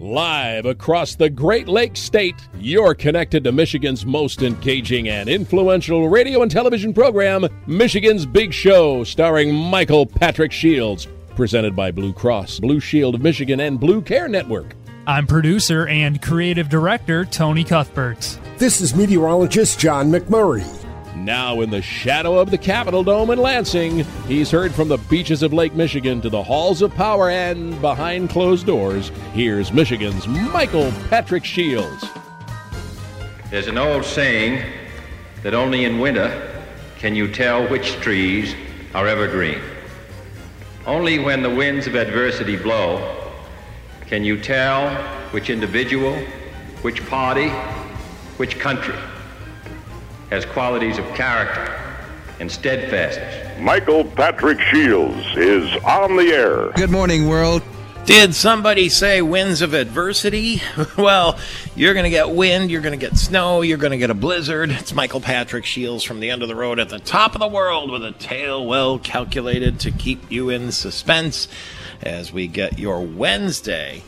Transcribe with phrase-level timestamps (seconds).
[0.00, 6.40] Live across the Great Lakes State, you're connected to Michigan's most engaging and influential radio
[6.40, 11.06] and television program, Michigan's Big Show, starring Michael Patrick Shields,
[11.36, 14.74] presented by Blue Cross, Blue Shield of Michigan, and Blue Care Network.
[15.06, 18.38] I'm producer and creative director Tony Cuthbert.
[18.56, 20.79] This is meteorologist John McMurray.
[21.16, 25.42] Now, in the shadow of the Capitol Dome in Lansing, he's heard from the beaches
[25.42, 29.10] of Lake Michigan to the halls of power and behind closed doors.
[29.32, 32.04] Here's Michigan's Michael Patrick Shields.
[33.50, 34.64] There's an old saying
[35.42, 36.62] that only in winter
[36.98, 38.54] can you tell which trees
[38.94, 39.60] are evergreen.
[40.86, 43.32] Only when the winds of adversity blow
[44.06, 44.94] can you tell
[45.32, 46.14] which individual,
[46.82, 47.48] which party,
[48.36, 48.96] which country
[50.30, 51.76] has qualities of character
[52.38, 53.58] and steadfastness.
[53.60, 56.70] Michael Patrick Shields is on the air.
[56.72, 57.62] Good morning, world.
[58.06, 60.62] Did somebody say winds of adversity?
[60.96, 61.38] well,
[61.76, 64.14] you're going to get wind, you're going to get snow, you're going to get a
[64.14, 64.70] blizzard.
[64.70, 67.46] It's Michael Patrick Shields from the end of the road at the top of the
[67.46, 71.46] world with a tale well calculated to keep you in suspense
[72.00, 74.02] as we get your Wednesday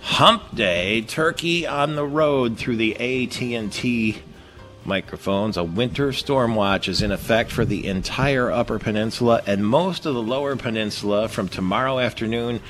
[0.00, 4.22] hump day turkey on the road through the AT&T
[4.88, 5.56] microphones.
[5.56, 10.14] A winter storm watch is in effect for the entire Upper Peninsula and most of
[10.14, 12.60] the Lower Peninsula from tomorrow afternoon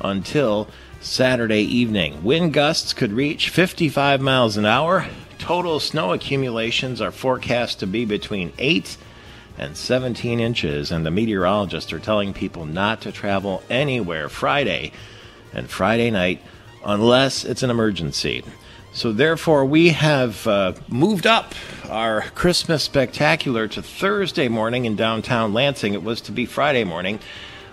[0.00, 0.68] until
[1.00, 2.22] Saturday evening.
[2.22, 5.06] Wind gusts could reach 55 miles an hour.
[5.38, 8.96] Total snow accumulations are forecast to be between 8
[9.58, 14.92] and 17 inches, and the meteorologists are telling people not to travel anywhere Friday
[15.52, 16.40] and Friday night
[16.84, 18.44] unless it's an emergency.
[18.94, 21.54] So, therefore, we have uh, moved up
[21.88, 25.94] our Christmas spectacular to Thursday morning in downtown Lansing.
[25.94, 27.18] It was to be Friday morning.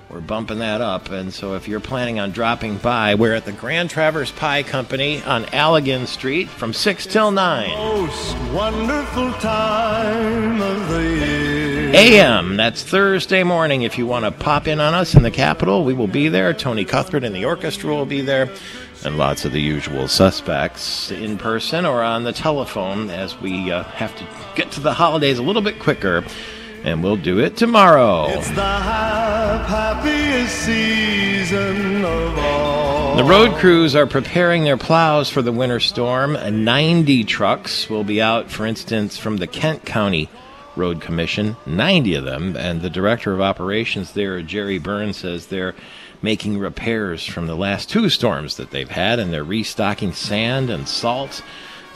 [0.09, 1.11] We're bumping that up.
[1.11, 5.21] And so, if you're planning on dropping by, we're at the Grand Traverse Pie Company
[5.23, 7.69] on Allegan Street from 6 till 9.
[7.69, 11.91] Most wonderful time of the year.
[11.95, 12.55] AM.
[12.55, 13.81] That's Thursday morning.
[13.81, 16.53] If you want to pop in on us in the Capitol, we will be there.
[16.53, 18.49] Tony Cuthbert and the orchestra will be there
[19.05, 23.83] and lots of the usual suspects in person or on the telephone as we uh,
[23.83, 26.23] have to get to the holidays a little bit quicker.
[26.83, 28.27] And we'll do it tomorrow.
[28.29, 33.17] It's the happiest season of all.
[33.17, 36.33] The road crews are preparing their plows for the winter storm.
[36.33, 40.29] 90 trucks will be out, for instance, from the Kent County
[40.77, 41.57] Road Commission.
[41.65, 42.55] 90 of them.
[42.55, 45.75] And the director of operations there, Jerry Burns, says they're
[46.21, 50.87] making repairs from the last two storms that they've had, and they're restocking sand and
[50.87, 51.41] salt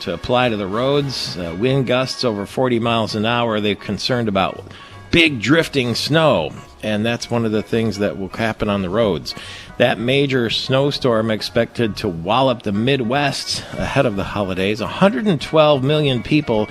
[0.00, 1.36] to apply to the roads.
[1.36, 3.60] Uh, wind gusts over 40 miles an hour.
[3.60, 4.64] They're concerned about
[5.10, 6.52] big drifting snow,
[6.82, 9.34] and that's one of the things that will happen on the roads.
[9.78, 14.80] That major snowstorm expected to wallop the Midwest ahead of the holidays.
[14.80, 16.68] 112 million people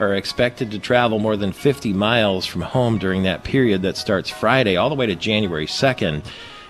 [0.00, 4.28] are expected to travel more than 50 miles from home during that period that starts
[4.28, 6.24] Friday all the way to January 2nd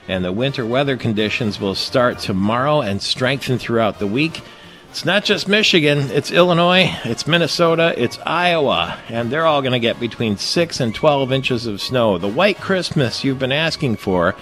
[0.08, 4.42] and the winter weather conditions will start tomorrow and strengthen throughout the week.
[4.90, 9.80] It's not just Michigan, it's Illinois, it's Minnesota, it's Iowa, and they're all going to
[9.80, 12.18] get between 6 and 12 inches of snow.
[12.18, 14.36] The white Christmas you've been asking for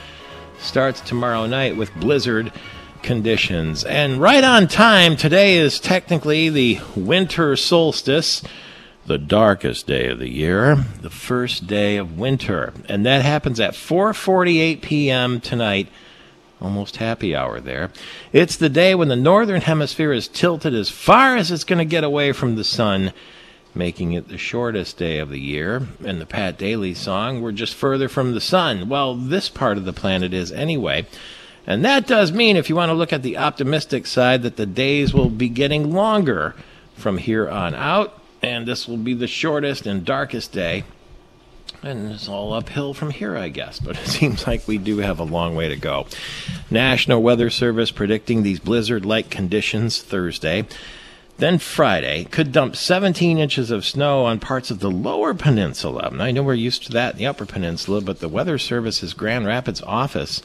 [0.59, 2.53] starts tomorrow night with blizzard
[3.03, 3.85] conditions.
[3.85, 8.43] And right on time, today is technically the winter solstice
[9.07, 13.75] the darkest day of the year, the first day of winter, and that happens at
[13.75, 15.41] 4:48 p.m.
[15.41, 15.89] tonight.
[16.61, 17.91] Almost happy hour there.
[18.33, 21.85] It's the day when the northern hemisphere is tilted as far as it's going to
[21.85, 23.13] get away from the sun,
[23.75, 25.89] making it the shortest day of the year.
[26.05, 28.89] And the Pat Daly song, we're just further from the sun.
[28.89, 31.07] Well, this part of the planet is anyway.
[31.67, 34.67] And that does mean, if you want to look at the optimistic side, that the
[34.67, 36.55] days will be getting longer
[36.95, 40.85] from here on out and this will be the shortest and darkest day.
[41.83, 45.19] And it's all uphill from here, I guess, but it seems like we do have
[45.19, 46.07] a long way to go.
[46.71, 50.67] National Weather Service predicting these blizzard like conditions Thursday.
[51.39, 56.11] Then Friday could dump 17 inches of snow on parts of the lower peninsula.
[56.19, 59.47] I know we're used to that in the upper peninsula, but the Weather Service's Grand
[59.47, 60.43] Rapids office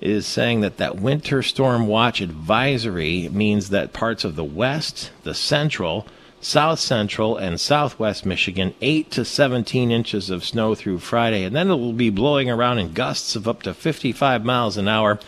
[0.00, 5.34] is saying that that winter storm watch advisory means that parts of the west, the
[5.34, 6.06] central,
[6.40, 11.70] south central and southwest Michigan, 8 to 17 inches of snow through Friday, and then
[11.70, 15.20] it will be blowing around in gusts of up to 55 miles an hour,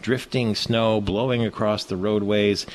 [0.00, 2.66] drifting snow blowing across the roadways.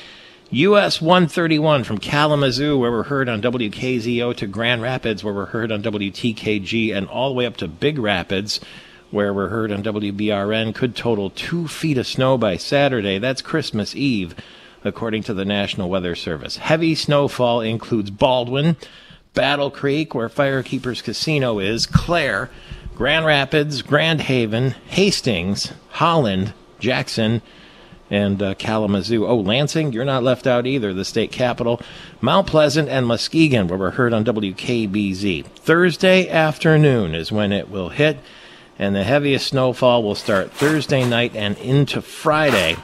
[0.50, 5.72] US 131 from Kalamazoo, where we're heard on WKZO, to Grand Rapids, where we're heard
[5.72, 8.60] on WTKG, and all the way up to Big Rapids,
[9.10, 13.18] where we're heard on WBRN, could total two feet of snow by Saturday.
[13.18, 14.34] That's Christmas Eve,
[14.84, 16.56] according to the National Weather Service.
[16.56, 18.76] Heavy snowfall includes Baldwin,
[19.34, 22.50] Battle Creek, where Firekeepers Casino is, Clare,
[22.94, 27.42] Grand Rapids, Grand Haven, Hastings, Holland, Jackson,
[28.10, 29.26] and uh, Kalamazoo.
[29.26, 31.80] Oh, Lansing, you're not left out either, the state capital.
[32.20, 35.46] Mount Pleasant and Muskegon, where we're heard on WKBZ.
[35.46, 38.18] Thursday afternoon is when it will hit,
[38.78, 42.76] and the heaviest snowfall will start Thursday night and into Friday.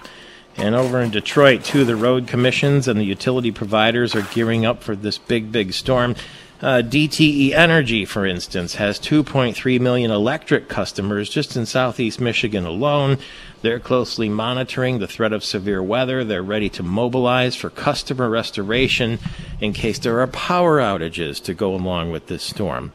[0.59, 4.83] And over in Detroit, too, the road commissions and the utility providers are gearing up
[4.83, 6.17] for this big, big storm.
[6.61, 13.19] Uh, DTE Energy, for instance, has 2.3 million electric customers just in southeast Michigan alone.
[13.63, 16.25] They're closely monitoring the threat of severe weather.
[16.25, 19.21] They're ready to mobilize for customer restoration
[19.61, 22.93] in case there are power outages to go along with this storm.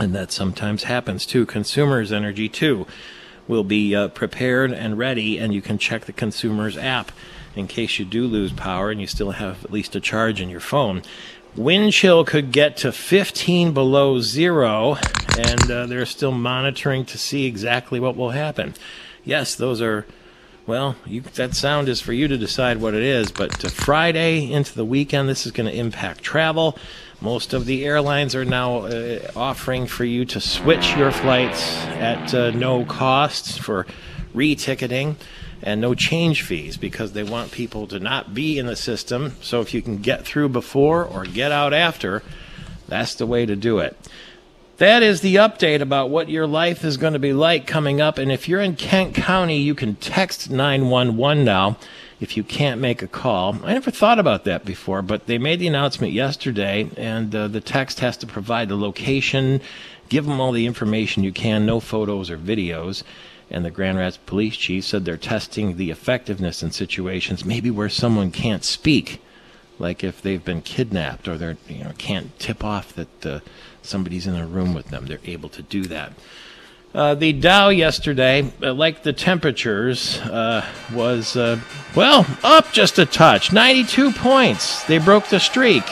[0.00, 2.88] And that sometimes happens to Consumers Energy, too,
[3.50, 7.12] will be uh, prepared and ready, and you can check the Consumers app
[7.54, 10.48] in case you do lose power and you still have at least a charge in
[10.48, 11.02] your phone.
[11.56, 14.96] Wind chill could get to 15 below zero,
[15.36, 18.74] and uh, they're still monitoring to see exactly what will happen.
[19.24, 20.06] Yes, those are,
[20.66, 24.52] well, you, that sound is for you to decide what it is, but to Friday
[24.52, 26.78] into the weekend, this is going to impact travel.
[27.20, 32.32] Most of the airlines are now uh, offering for you to switch your flights at
[32.34, 33.86] uh, no cost for
[34.34, 35.16] reticketing
[35.62, 39.34] and no change fees because they want people to not be in the system.
[39.42, 42.22] So if you can get through before or get out after,
[42.88, 43.96] that's the way to do it.
[44.80, 48.16] That is the update about what your life is going to be like coming up.
[48.16, 51.76] And if you're in Kent County, you can text 911 now
[52.18, 53.58] if you can't make a call.
[53.62, 57.60] I never thought about that before, but they made the announcement yesterday, and uh, the
[57.60, 59.60] text has to provide the location,
[60.08, 63.02] give them all the information you can, no photos or videos
[63.50, 67.90] and the Grand Rapids police chief said they're testing the effectiveness in situations maybe where
[67.90, 69.20] someone can't speak,
[69.78, 73.40] like if they've been kidnapped or they you know can't tip off that uh,
[73.82, 75.06] somebody's in a room with them.
[75.06, 76.12] They're able to do that.
[76.92, 81.60] Uh, the Dow yesterday, uh, like the temperatures, uh, was, uh,
[81.94, 83.52] well, up just a touch.
[83.52, 84.82] 92 points.
[84.84, 85.84] They broke the streak.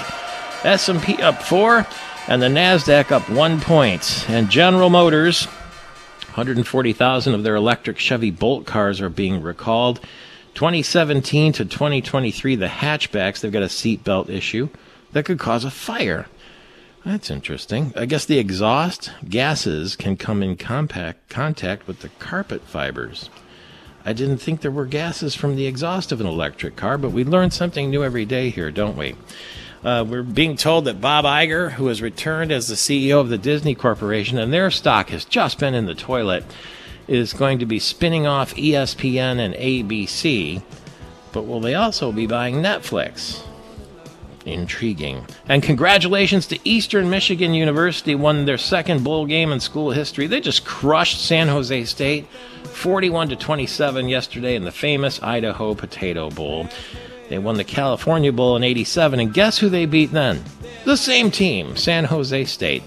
[0.64, 1.86] S&P up four,
[2.26, 4.26] and the NASDAQ up one point.
[4.28, 5.46] And General Motors
[6.38, 10.00] 140,000 of their electric Chevy Bolt cars are being recalled.
[10.54, 14.68] 2017 to 2023, the hatchbacks, they've got a seatbelt issue
[15.12, 16.26] that could cause a fire.
[17.08, 17.94] That's interesting.
[17.96, 23.30] I guess the exhaust gases can come in compact contact with the carpet fibers.
[24.04, 27.24] I didn't think there were gases from the exhaust of an electric car, but we
[27.24, 29.16] learn something new every day here, don't we?
[29.82, 33.38] Uh, we're being told that Bob Iger, who has returned as the CEO of the
[33.38, 36.44] Disney Corporation, and their stock has just been in the toilet,
[37.06, 40.62] is going to be spinning off ESPN and ABC.
[41.32, 43.47] But will they also be buying Netflix?
[44.52, 45.26] Intriguing.
[45.48, 50.26] And congratulations to Eastern Michigan University, won their second bowl game in school history.
[50.26, 52.26] They just crushed San Jose State
[52.64, 56.68] 41 to 27 yesterday in the famous Idaho Potato Bowl.
[57.28, 60.42] They won the California Bowl in 87, and guess who they beat then?
[60.84, 62.82] The same team, San Jose State.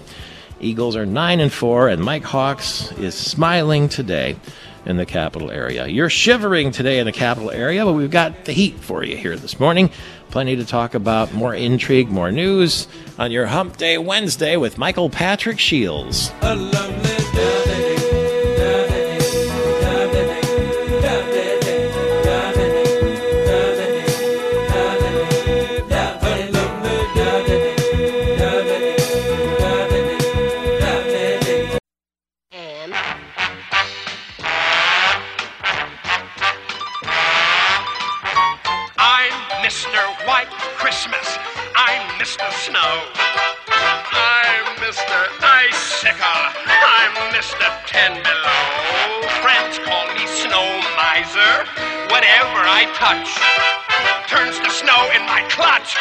[0.60, 4.36] Eagles are 9 and 4, and Mike Hawks is smiling today
[4.84, 5.86] in the capital area.
[5.86, 9.36] You're shivering today in the capital area, but we've got the heat for you here
[9.36, 9.90] this morning.
[10.32, 15.10] Plenty to talk about, more intrigue, more news on your Hump Day Wednesday with Michael
[15.10, 16.32] Patrick Shields.
[51.12, 51.68] Miser.
[52.08, 53.28] Whatever I touch
[54.30, 55.94] turns to snow in my clutch.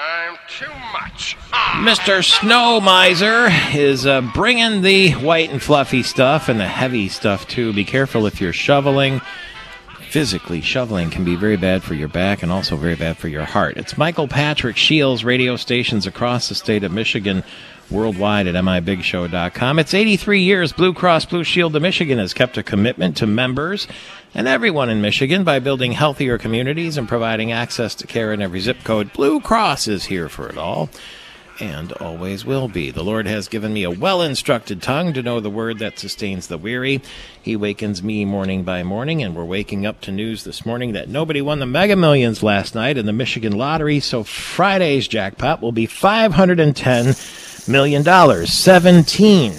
[0.00, 1.36] I'm too much.
[1.84, 2.24] Mr.
[2.24, 7.74] Snow Miser is uh, bringing the white and fluffy stuff and the heavy stuff too.
[7.74, 9.20] Be careful if you're shoveling.
[10.08, 13.44] Physically, shoveling can be very bad for your back and also very bad for your
[13.44, 13.76] heart.
[13.76, 17.44] It's Michael Patrick Shields, radio stations across the state of Michigan,
[17.90, 19.78] worldwide at mibigshow.com.
[19.78, 23.86] It's 83 years Blue Cross Blue Shield of Michigan has kept a commitment to members
[24.34, 28.60] and everyone in Michigan by building healthier communities and providing access to care in every
[28.60, 29.12] zip code.
[29.12, 30.88] Blue Cross is here for it all.
[31.60, 32.90] and always will be.
[32.90, 36.48] The Lord has given me a well instructed tongue to know the word that sustains
[36.48, 37.00] the weary.
[37.40, 41.08] He wakens me morning by morning, and we're waking up to news this morning that
[41.08, 45.70] nobody won the Mega Millions last night in the Michigan lottery, so Friday's jackpot will
[45.70, 48.02] be $510 million.
[48.02, 48.52] dollars.
[48.52, 49.52] 17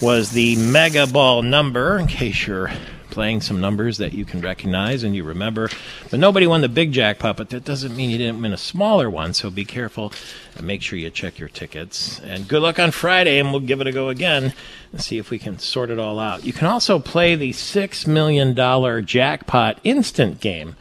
[0.00, 2.70] was the Mega Ball number, in case you're
[3.10, 5.70] playing some numbers that you can recognize and you remember.
[6.10, 9.08] But nobody won the big jackpot, but that doesn't mean you didn't win a smaller
[9.08, 9.34] one.
[9.34, 10.12] So be careful
[10.56, 12.20] and make sure you check your tickets.
[12.20, 14.52] And good luck on Friday, and we'll give it a go again
[14.90, 16.44] and see if we can sort it all out.
[16.44, 20.74] You can also play the $6 million jackpot instant game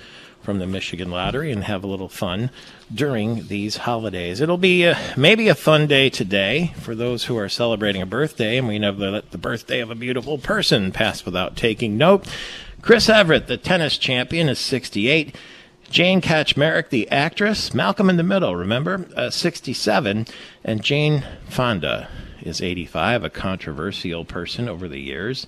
[0.43, 2.51] from the Michigan Lottery and have a little fun
[2.93, 4.41] during these holidays.
[4.41, 8.57] It'll be a, maybe a fun day today for those who are celebrating a birthday,
[8.57, 12.27] and we never let the birthday of a beautiful person pass without taking note.
[12.81, 15.35] Chris Evert, the tennis champion, is 68.
[15.89, 20.25] Jane Kaczmarek, the actress, Malcolm in the Middle, remember, uh, 67,
[20.63, 22.09] and Jane Fonda
[22.41, 25.47] is 85, a controversial person over the years.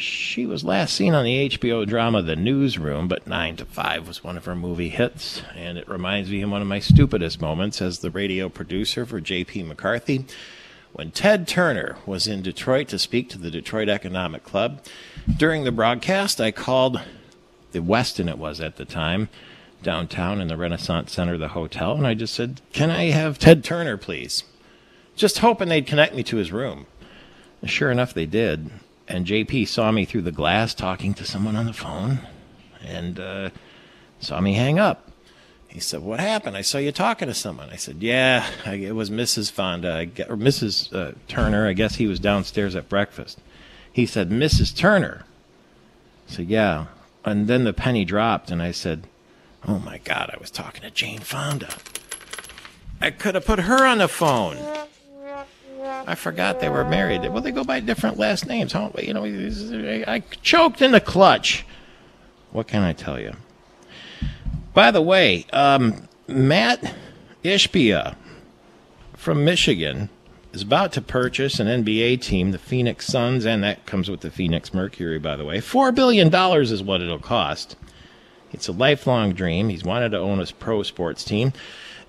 [0.00, 4.24] She was last seen on the HBO drama The Newsroom, but 9 to 5 was
[4.24, 7.82] one of her movie hits, and it reminds me of one of my stupidest moments
[7.82, 9.64] as the radio producer for J.P.
[9.64, 10.24] McCarthy.
[10.94, 14.82] When Ted Turner was in Detroit to speak to the Detroit Economic Club,
[15.36, 17.02] during the broadcast, I called
[17.72, 19.28] the Westin, it was at the time,
[19.82, 23.62] downtown in the Renaissance Center, the hotel, and I just said, Can I have Ted
[23.62, 24.44] Turner, please?
[25.14, 26.86] Just hoping they'd connect me to his room.
[27.66, 28.70] Sure enough, they did
[29.10, 32.20] and JP saw me through the glass talking to someone on the phone
[32.80, 33.50] and uh,
[34.20, 35.10] saw me hang up.
[35.66, 36.56] He said, "What happened?
[36.56, 39.50] I saw you talking to someone." I said, "Yeah, I, it was Mrs.
[39.50, 40.92] Fonda or Mrs.
[40.94, 41.66] Uh, Turner.
[41.66, 43.40] I guess he was downstairs at breakfast."
[43.92, 44.76] He said, "Mrs.
[44.76, 45.24] Turner."
[46.28, 46.86] I said, "Yeah."
[47.24, 49.06] And then the penny dropped, and I said,
[49.66, 51.74] "Oh my God, I was talking to Jane Fonda.
[53.00, 54.79] I could have put her on the phone."
[56.06, 57.22] I forgot they were married.
[57.28, 58.72] Well, they go by different last names.
[58.72, 58.90] Huh?
[58.98, 61.64] You know, I choked in the clutch.
[62.52, 63.32] What can I tell you?
[64.74, 66.94] By the way, um, Matt
[67.44, 68.16] Ishbia
[69.16, 70.08] from Michigan
[70.52, 74.30] is about to purchase an NBA team, the Phoenix Suns, and that comes with the
[74.30, 75.58] Phoenix Mercury, by the way.
[75.58, 77.76] $4 billion is what it'll cost.
[78.52, 79.68] It's a lifelong dream.
[79.68, 81.52] He's wanted to own a pro sports team.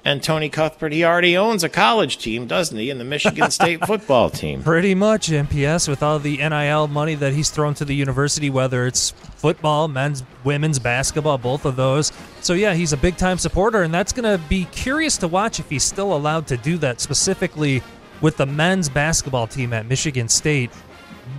[0.03, 3.85] And Tony Cuthbert, he already owns a college team, doesn't he, in the Michigan State
[3.85, 4.63] football team?
[4.63, 8.87] Pretty much, MPS, with all the NIL money that he's thrown to the university, whether
[8.87, 12.11] it's football, men's, women's basketball, both of those.
[12.41, 15.59] So, yeah, he's a big time supporter, and that's going to be curious to watch
[15.59, 17.83] if he's still allowed to do that, specifically
[18.21, 20.71] with the men's basketball team at Michigan State.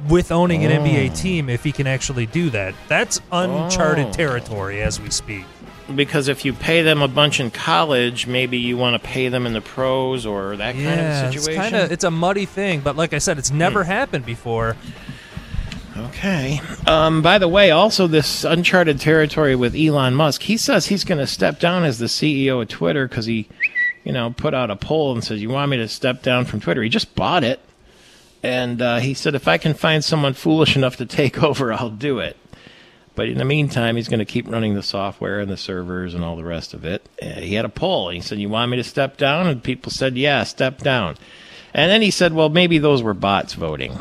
[0.08, 0.82] With owning an Oh.
[0.84, 4.12] NBA team, if he can actually do that, that's uncharted Oh.
[4.12, 5.44] territory as we speak.
[5.94, 9.46] Because if you pay them a bunch in college, maybe you want to pay them
[9.46, 11.62] in the pros or that kind Yeah, of it's situation.
[11.62, 14.76] kind of it's a muddy thing, but like I said, it's never happened before.
[15.96, 16.60] Okay.
[16.86, 20.42] Um, by the way, also this uncharted territory with Elon Musk.
[20.42, 23.46] He says he's going to step down as the CEO of Twitter because he,
[24.04, 26.60] you know, put out a poll and says, "You want me to step down from
[26.60, 27.60] Twitter?" He just bought it,
[28.42, 31.90] and uh, he said, "If I can find someone foolish enough to take over, I'll
[31.90, 32.36] do it."
[33.14, 36.24] But in the meantime, he's going to keep running the software and the servers and
[36.24, 37.06] all the rest of it.
[37.20, 38.08] Uh, he had a poll.
[38.10, 41.16] He said, "You want me to step down?" And people said, "Yeah, step down."
[41.74, 44.00] And then he said, "Well, maybe those were bots voting."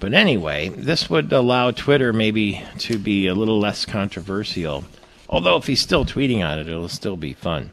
[0.00, 4.84] But anyway, this would allow Twitter maybe to be a little less controversial.
[5.28, 7.72] Although if he's still tweeting on it, it'll still be fun.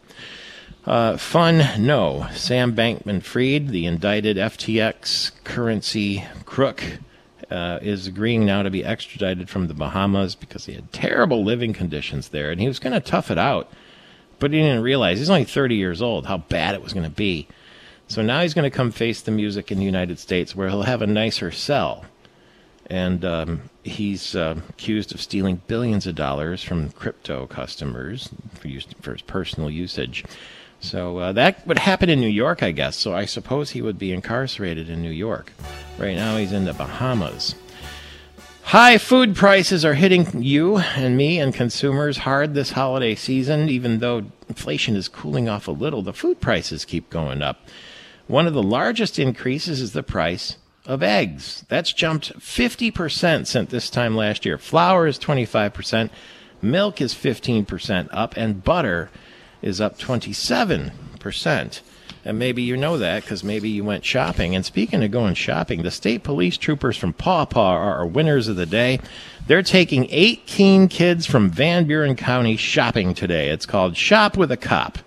[0.86, 2.28] Uh, fun, no.
[2.34, 6.84] Sam Bankman Fried, the indicted FTX currency crook,
[7.50, 11.74] uh, is agreeing now to be extradited from the Bahamas because he had terrible living
[11.74, 13.72] conditions there, and he was going to tough it out.
[14.38, 17.10] But he didn't realize he's only 30 years old how bad it was going to
[17.10, 17.48] be.
[18.08, 20.84] So now he's going to come face the music in the United States where he'll
[20.84, 22.06] have a nicer cell.
[22.88, 28.86] And um, he's uh, accused of stealing billions of dollars from crypto customers for, use,
[29.02, 30.24] for his personal usage.
[30.86, 32.96] So uh, that would happen in New York, I guess.
[32.96, 35.52] So I suppose he would be incarcerated in New York.
[35.98, 37.56] Right now he's in the Bahamas.
[38.64, 43.70] High food prices are hitting you and me and consumers hard this holiday season.
[43.70, 47.68] Even though inflation is cooling off a little, the food prices keep going up.
[48.28, 51.64] One of the largest increases is the price of eggs.
[51.68, 54.58] That's jumped 50% since this time last year.
[54.58, 56.10] Flour is 25%,
[56.62, 59.10] milk is 15% up, and butter
[59.66, 61.82] is up 27%.
[62.24, 64.56] And maybe you know that because maybe you went shopping.
[64.56, 68.48] And speaking of going shopping, the state police troopers from Paw Paw are our winners
[68.48, 69.00] of the day.
[69.48, 73.50] They're taking 18 kids from Van Buren County shopping today.
[73.50, 75.00] It's called Shop with a Cop.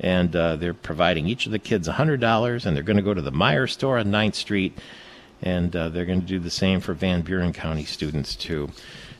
[0.00, 3.22] And uh, they're providing each of the kids $100, and they're going to go to
[3.22, 4.78] the Meijer store on 9th Street,
[5.42, 8.70] and uh, they're going to do the same for Van Buren County students, too,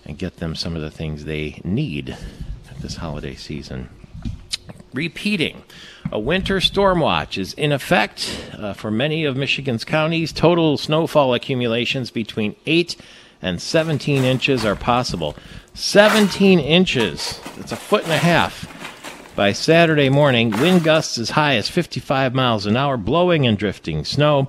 [0.04, 2.16] and get them some of the things they need
[2.80, 3.88] this holiday season.
[4.94, 5.64] Repeating,
[6.10, 10.32] a winter storm watch is in effect uh, for many of Michigan's counties.
[10.32, 12.96] Total snowfall accumulations between 8
[13.42, 15.36] and 17 inches are possible.
[15.74, 18.74] 17 inches, that's a foot and a half.
[19.36, 24.04] By Saturday morning, wind gusts as high as 55 miles an hour, blowing and drifting
[24.04, 24.48] snow.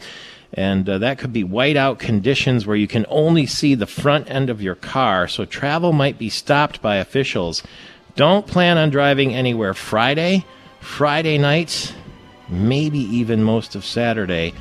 [0.53, 4.49] And uh, that could be whiteout conditions where you can only see the front end
[4.49, 7.61] of your car, so travel might be stopped by officials.
[8.19, 10.43] Don't plan on driving anywhere Friday,
[10.81, 11.95] Friday night,
[12.49, 14.53] maybe even most of Saturday,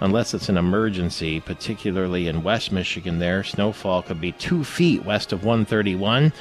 [0.00, 3.44] unless it's an emergency, particularly in West Michigan there.
[3.44, 6.32] Snowfall could be two feet west of 131,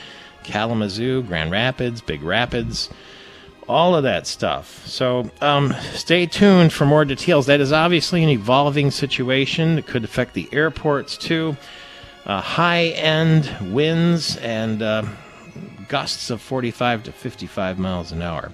[0.44, 2.90] Kalamazoo, Grand Rapids, Big Rapids
[3.68, 4.86] all of that stuff.
[4.88, 7.46] So um, stay tuned for more details.
[7.46, 9.78] That is obviously an evolving situation.
[9.78, 11.56] It could affect the airports too.
[12.26, 15.06] Uh, high end winds and uh,
[15.94, 18.52] gusts of 45 to 55 miles an hour.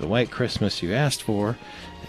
[0.00, 1.56] The white Christmas you asked for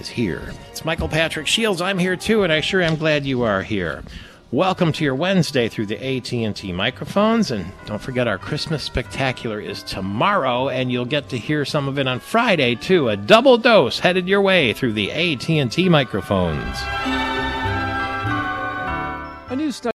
[0.01, 0.51] is here.
[0.69, 1.79] It's Michael Patrick Shields.
[1.79, 4.03] I'm here too, and I sure am glad you are here.
[4.51, 9.81] Welcome to your Wednesday through the AT&T microphones and don't forget our Christmas spectacular is
[9.81, 13.07] tomorrow and you'll get to hear some of it on Friday too.
[13.07, 16.77] A double dose headed your way through the AT&T microphones.
[19.49, 19.87] A new study